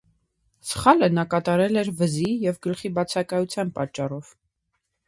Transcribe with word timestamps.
Սխալը 0.69 1.09
նա 1.17 1.25
կատարել 1.35 1.83
էր 1.83 1.93
վզի 2.01 2.33
և 2.47 2.59
գլխի 2.65 2.95
բացակայության 2.97 3.75
պատճառով։ 3.79 4.35